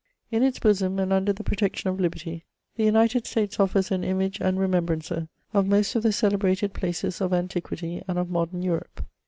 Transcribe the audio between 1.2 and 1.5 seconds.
the